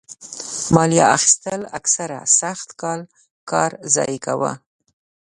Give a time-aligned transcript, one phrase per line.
[0.75, 2.99] مالیه اخیستل اکثره سخت کال
[3.49, 4.51] کار ضایع کاوه.